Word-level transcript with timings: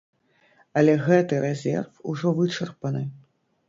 Але 0.81 0.95
гэты 1.05 1.43
рэзерв 1.45 2.03
ужо 2.15 2.37
вычарпаны. 2.43 3.09